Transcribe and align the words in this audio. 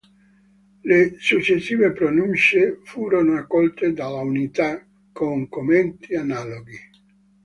Le 0.81 1.13
successive 1.19 1.91
pronunce 1.93 2.79
furono 2.85 3.35
accolte 3.37 3.93
dall"'Unità" 3.93 4.83
con 5.11 5.47
commenti 5.47 6.15
analoghi. 6.15 6.79